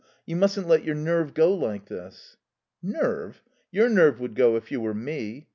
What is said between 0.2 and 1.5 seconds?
You mustn't let your nerve